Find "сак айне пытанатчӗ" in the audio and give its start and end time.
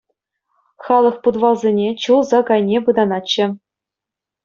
2.29-3.45